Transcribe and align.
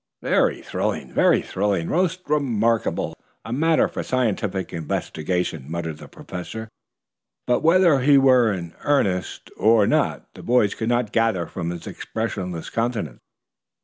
"Very 0.23 0.63
thrilling, 0.63 1.13
very 1.13 1.43
thrilling. 1.43 1.87
Most 1.87 2.27
remarkable. 2.27 3.15
A 3.45 3.53
matter 3.53 3.87
for 3.87 4.01
scientific 4.01 4.73
investigation," 4.73 5.69
muttered 5.69 5.99
the 5.99 6.07
Professor, 6.07 6.69
but 7.45 7.61
whether 7.61 7.99
he 7.99 8.17
were 8.17 8.51
in 8.51 8.73
earnest 8.83 9.51
or 9.57 9.85
not 9.85 10.33
the 10.33 10.41
boys 10.41 10.73
could 10.73 10.89
not 10.89 11.11
gather 11.13 11.45
from 11.45 11.69
his 11.69 11.85
expressionless 11.85 12.71
countenance. 12.71 13.21